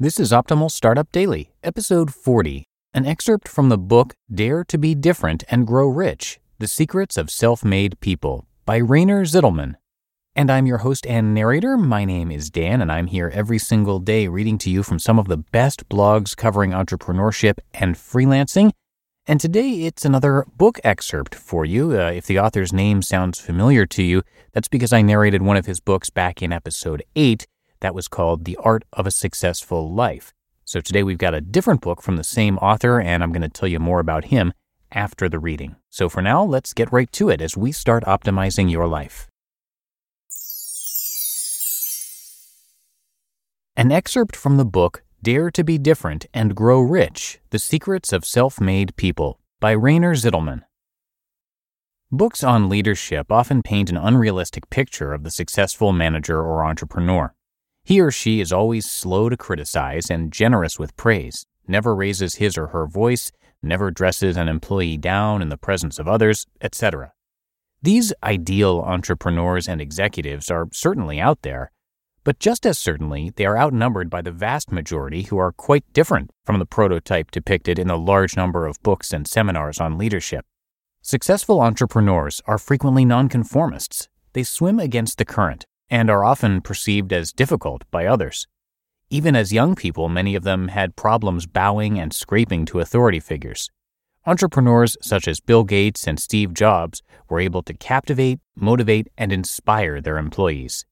[0.00, 2.64] This is Optimal Startup Daily, episode 40,
[2.94, 7.30] an excerpt from the book Dare to Be Different and Grow Rich The Secrets of
[7.30, 9.76] Self Made People by Rainer Zitelmann.
[10.34, 11.76] And I'm your host and narrator.
[11.76, 15.16] My name is Dan, and I'm here every single day reading to you from some
[15.16, 18.72] of the best blogs covering entrepreneurship and freelancing.
[19.28, 21.92] And today it's another book excerpt for you.
[21.92, 24.22] Uh, if the author's name sounds familiar to you,
[24.52, 27.46] that's because I narrated one of his books back in episode 8
[27.80, 30.32] that was called The Art of a Successful Life.
[30.64, 33.48] So today we've got a different book from the same author, and I'm going to
[33.48, 34.52] tell you more about him
[34.90, 35.76] after the reading.
[35.90, 39.28] So for now, let's get right to it as we start optimizing your life.
[43.76, 48.24] An excerpt from the book Dare to Be Different and Grow Rich The Secrets of
[48.24, 50.62] Self Made People by Rainer Zitelmann.
[52.12, 57.33] Books on leadership often paint an unrealistic picture of the successful manager or entrepreneur.
[57.84, 62.56] He or she is always slow to criticize and generous with praise, never raises his
[62.56, 63.30] or her voice,
[63.62, 67.12] never dresses an employee down in the presence of others, etc.
[67.82, 71.70] These ideal entrepreneurs and executives are certainly out there,
[72.24, 76.30] but just as certainly they are outnumbered by the vast majority who are quite different
[76.46, 80.46] from the prototype depicted in a large number of books and seminars on leadership.
[81.02, 84.08] Successful entrepreneurs are frequently nonconformists.
[84.32, 88.46] They swim against the current, and are often perceived as difficult by others.
[89.10, 93.70] Even as young people, many of them had problems bowing and scraping to authority figures.
[94.26, 100.00] Entrepreneurs such as Bill Gates and Steve Jobs were able to captivate, motivate, and inspire
[100.00, 100.86] their employees.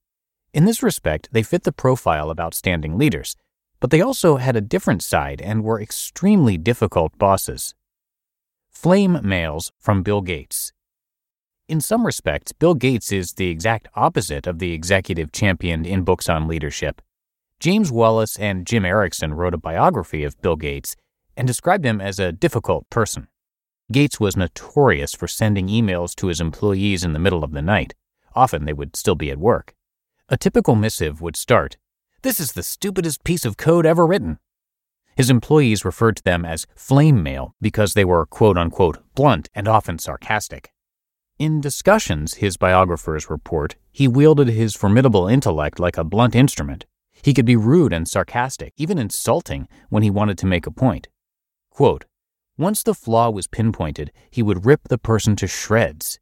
[0.52, 3.34] In this respect, they fit the profile of outstanding leaders,
[3.80, 7.74] but they also had a different side and were extremely difficult bosses.
[8.70, 10.72] Flame mails from Bill Gates.
[11.68, 16.28] In some respects, Bill Gates is the exact opposite of the executive championed in books
[16.28, 17.00] on leadership.
[17.60, 20.96] James Wallace and Jim Erickson wrote a biography of Bill Gates
[21.36, 23.28] and described him as a difficult person.
[23.92, 27.94] Gates was notorious for sending emails to his employees in the middle of the night.
[28.34, 29.74] Often they would still be at work.
[30.28, 31.76] A typical missive would start,
[32.22, 34.38] This is the stupidest piece of code ever written.
[35.16, 39.68] His employees referred to them as flame mail because they were quote unquote blunt and
[39.68, 40.72] often sarcastic.
[41.38, 46.86] In discussions, his biographers report, he wielded his formidable intellect like a blunt instrument.
[47.22, 51.08] He could be rude and sarcastic, even insulting, when he wanted to make a point.
[51.70, 52.04] Quote,
[52.58, 56.18] Once the flaw was pinpointed, he would rip the person to shreds.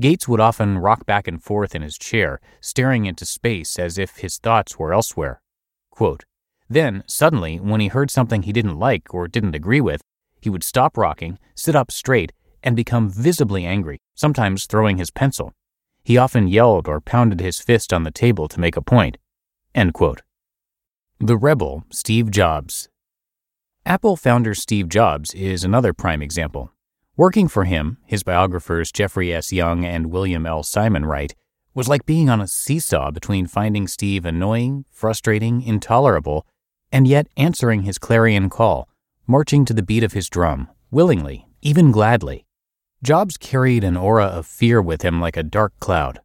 [0.00, 4.16] Gates would often rock back and forth in his chair, staring into space as if
[4.16, 5.40] his thoughts were elsewhere.
[5.90, 6.24] Quote,
[6.72, 10.00] then, suddenly, when he heard something he didn't like or didn't agree with,
[10.40, 15.52] he would stop rocking, sit up straight, and become visibly angry, sometimes throwing his pencil.
[16.02, 19.18] He often yelled or pounded his fist on the table to make a point.
[21.18, 22.88] The rebel, Steve Jobs.
[23.86, 26.72] Apple founder Steve Jobs is another prime example.
[27.16, 29.52] Working for him, his biographers Jeffrey S.
[29.52, 30.62] Young and William L.
[30.62, 31.34] Simon write,
[31.74, 36.46] was like being on a seesaw between finding Steve annoying, frustrating, intolerable,
[36.90, 38.88] and yet answering his clarion call,
[39.26, 42.44] marching to the beat of his drum, willingly, even gladly.
[43.02, 46.20] Jobs carried an aura of fear with him like a dark cloud.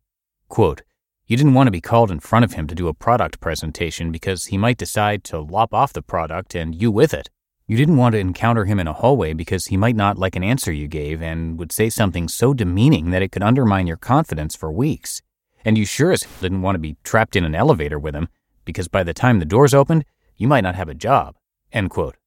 [0.47, 0.83] Quote,
[1.25, 4.11] you didn't want to be called in front of him to do a product presentation
[4.11, 7.31] because he might decide to lop off the product and you with it.
[7.65, 10.43] You didn't want to encounter him in a hallway because he might not like an
[10.43, 14.55] answer you gave and would say something so demeaning that it could undermine your confidence
[14.55, 15.23] for weeks.
[15.65, 18.29] And you sure as didn't want to be trapped in an elevator with him
[18.65, 20.05] because by the time the doors opened,
[20.35, 21.37] you might not have a job.
[21.73, 22.17] End quote.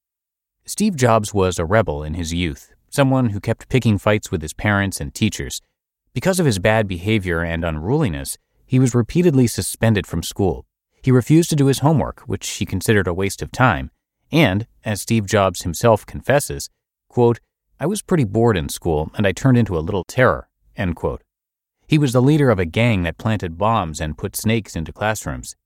[0.64, 4.52] Steve Jobs was a rebel in his youth, someone who kept picking fights with his
[4.52, 5.62] parents and teachers.
[6.12, 10.66] Because of his bad behavior and unruliness, he was repeatedly suspended from school.
[11.02, 13.90] He refused to do his homework, which he considered a waste of time,
[14.30, 16.68] and, as Steve Jobs himself confesses,
[17.08, 17.40] quote,
[17.78, 21.22] I was pretty bored in school and I turned into a little terror, end quote.
[21.88, 25.56] He was the leader of a gang that planted bombs and put snakes into classrooms.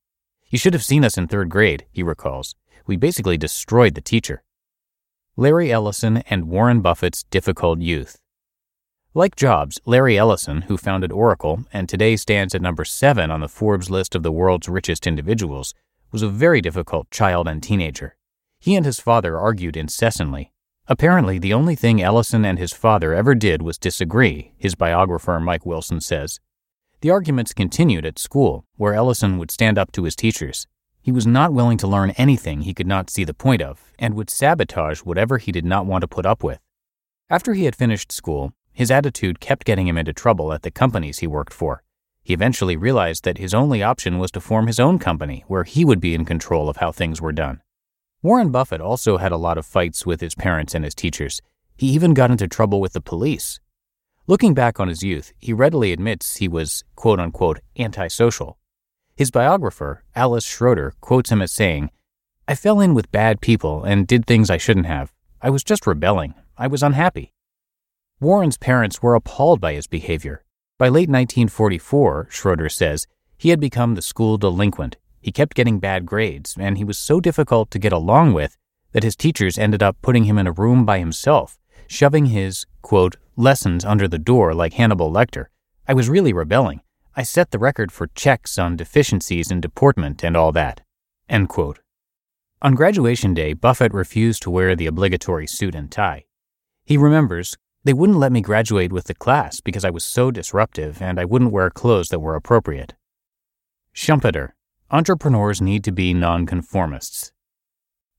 [0.49, 2.55] You should have seen us in third grade, he recalls.
[2.87, 4.43] We basically destroyed the teacher.
[5.37, 8.21] Larry Ellison and Warren Buffett's difficult youth.
[9.15, 13.49] Like Jobs, Larry Ellison, who founded Oracle and today stands at number seven on the
[13.49, 15.75] Forbes list of the world's richest individuals,
[16.13, 18.17] was a very difficult child and teenager.
[18.61, 20.53] He and his father argued incessantly.
[20.87, 25.67] Apparently, the only thing Ellison and his father ever did was disagree, his biographer Mike
[25.67, 26.39] Wilson says.
[27.01, 30.69] The arguments continued at school, where Ellison would stand up to his teachers.
[31.05, 34.15] He was not willing to learn anything he could not see the point of, and
[34.15, 36.61] would sabotage whatever he did not want to put up with.
[37.29, 41.19] After he had finished school, his attitude kept getting him into trouble at the companies
[41.19, 41.83] he worked for.
[42.23, 45.85] He eventually realized that his only option was to form his own company, where he
[45.85, 47.61] would be in control of how things were done.
[48.23, 51.43] Warren Buffett also had a lot of fights with his parents and his teachers.
[51.77, 53.61] He even got into trouble with the police.
[54.27, 58.57] Looking back on his youth, he readily admits he was, quote unquote, antisocial.
[59.17, 61.91] His biographer, Alice Schroeder, quotes him as saying,
[62.49, 65.13] I fell in with bad people and did things I shouldn't have.
[65.41, 66.35] I was just rebelling.
[66.59, 67.33] I was unhappy.
[68.21, 70.45] Warren's parents were appalled by his behavior.
[70.79, 73.07] By late 1944, Schroeder says,
[73.39, 74.97] he had become the school delinquent.
[75.21, 78.57] He kept getting bad grades, and he was so difficult to get along with
[78.93, 83.17] that his teachers ended up putting him in a room by himself, shoving his, quote,
[83.37, 85.47] lessons under the door like Hannibal Lecter.
[85.87, 86.81] I was really rebelling.
[87.17, 90.81] I set the record for checks on deficiencies in deportment and all that.
[92.61, 96.25] On graduation day, Buffett refused to wear the obligatory suit and tie.
[96.85, 101.01] He remembers, they wouldn't let me graduate with the class because I was so disruptive
[101.01, 102.95] and I wouldn't wear clothes that were appropriate.
[103.95, 104.51] Schumpeter.
[104.91, 107.33] Entrepreneurs need to be nonconformists.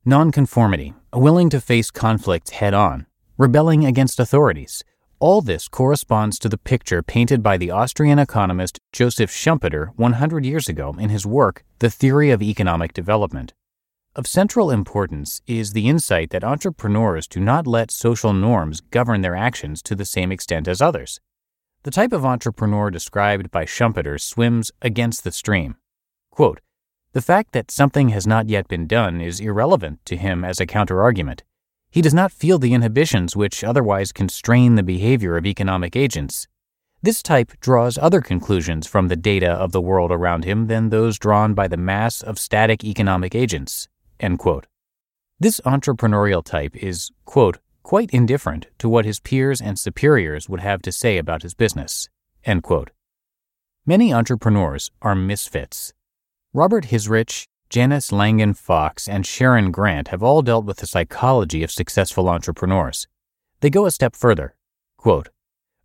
[0.05, 3.07] Nonconformity, willing to face conflict head on,
[3.37, 4.83] rebelling against authorities,
[5.19, 10.67] all this corresponds to the picture painted by the Austrian economist Joseph Schumpeter 100 years
[10.67, 13.53] ago in his work, The Theory of Economic Development.
[14.15, 19.35] Of central importance is the insight that entrepreneurs do not let social norms govern their
[19.35, 21.19] actions to the same extent as others.
[21.83, 25.75] The type of entrepreneur described by Schumpeter swims against the stream.
[26.31, 26.59] Quote,
[27.13, 30.65] the fact that something has not yet been done is irrelevant to him as a
[30.65, 31.41] counterargument.
[31.95, 36.45] He does not feel the inhibitions which otherwise constrain the behavior of economic agents.
[37.01, 41.17] This type draws other conclusions from the data of the world around him than those
[41.17, 43.87] drawn by the mass of static economic agents.
[45.39, 50.81] This entrepreneurial type is, quote, quite indifferent to what his peers and superiors would have
[50.81, 52.09] to say about his business.
[53.85, 55.93] Many entrepreneurs are misfits.
[56.53, 61.71] Robert Hisrich Janice Langan Fox and Sharon Grant have all dealt with the psychology of
[61.71, 63.07] successful entrepreneurs.
[63.61, 64.55] They go a step further.
[64.97, 65.29] Quote,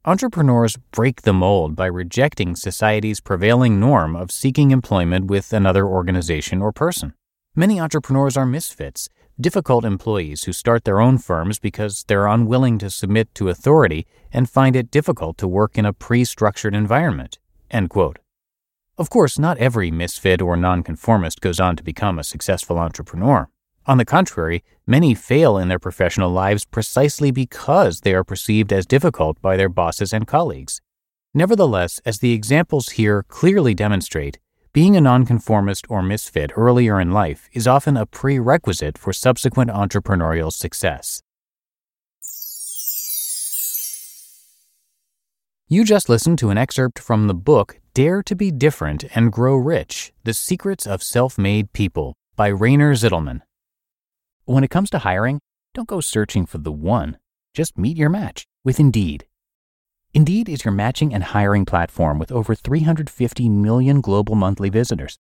[0.04, 6.62] Entrepreneurs break the mold by rejecting society's prevailing norm of seeking employment with another organization
[6.62, 7.12] or person.
[7.54, 12.88] Many entrepreneurs are misfits, difficult employees who start their own firms because they're unwilling to
[12.88, 17.38] submit to authority and find it difficult to work in a pre structured environment.
[17.70, 18.18] End quote.
[19.00, 23.48] Of course, not every misfit or nonconformist goes on to become a successful entrepreneur.
[23.86, 28.84] On the contrary, many fail in their professional lives precisely because they are perceived as
[28.84, 30.82] difficult by their bosses and colleagues.
[31.32, 34.38] Nevertheless, as the examples here clearly demonstrate,
[34.74, 40.52] being a nonconformist or misfit earlier in life is often a prerequisite for subsequent entrepreneurial
[40.52, 41.22] success.
[45.72, 49.54] You just listened to an excerpt from the book Dare to Be Different and Grow
[49.54, 53.42] Rich The Secrets of Self Made People by Rainer Zitelmann.
[54.46, 55.38] When it comes to hiring,
[55.72, 57.18] don't go searching for the one.
[57.54, 59.26] Just meet your match with Indeed.
[60.12, 65.18] Indeed is your matching and hiring platform with over 350 million global monthly visitors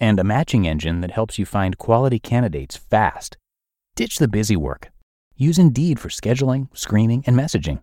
[0.00, 3.36] and a matching engine that helps you find quality candidates fast.
[3.94, 4.90] Ditch the busy work.
[5.36, 7.82] Use Indeed for scheduling, screening, and messaging.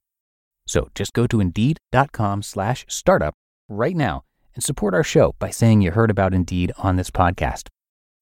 [0.67, 3.33] So just go to indeed.com slash startup
[3.67, 4.23] right now
[4.55, 7.67] and support our show by saying you heard about Indeed on this podcast.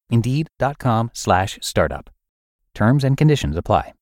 [0.09, 2.09] Indeed.com slash startup.
[2.73, 3.93] Terms and conditions apply.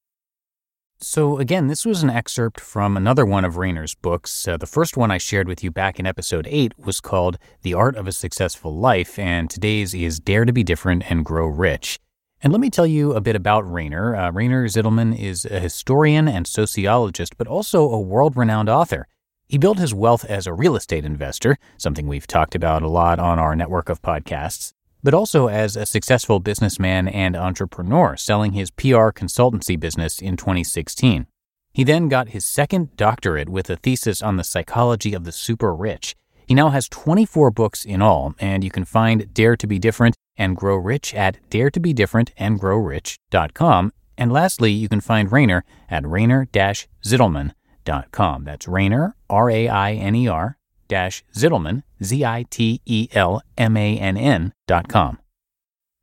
[1.00, 4.48] So, again, this was an excerpt from another one of Rainer's books.
[4.48, 7.76] Uh, the first one I shared with you back in episode 8 was called The
[7.76, 12.00] Art of a Successful Life, and today's is Dare to Be Different and Grow Rich.
[12.44, 14.16] And let me tell you a bit about Rainer.
[14.16, 19.08] Uh, Rainer Zitelmann is a historian and sociologist, but also a world renowned author.
[19.48, 23.18] He built his wealth as a real estate investor, something we've talked about a lot
[23.18, 24.74] on our network of podcasts.
[25.04, 31.28] but also as a successful businessman and entrepreneur, selling his PR consultancy business in 2016.
[31.72, 35.74] He then got his second doctorate with a thesis on the psychology of the super
[35.74, 36.16] rich.
[36.48, 40.16] He now has 24 books in all, and you can find Dare to Be Different
[40.38, 43.94] and Grow Rich at daretobedifferentandgrowrich.com.
[44.18, 48.44] And lastly, you can find Rainer at rainer-zitelmann.com.
[48.44, 55.20] That's Rainer, R-A-I-N-E-R, dash Zitelmann, Z-I-T-E-L-M-A-N-N dot com.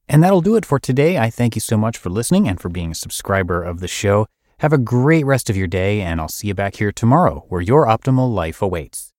[0.08, 1.18] And that'll do it for today.
[1.18, 4.26] I thank you so much for listening and for being a subscriber of the show.
[4.58, 7.60] Have a great rest of your day, and I'll see you back here tomorrow where
[7.60, 9.12] your optimal life awaits.